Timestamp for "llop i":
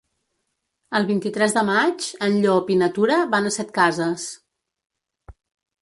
2.47-2.79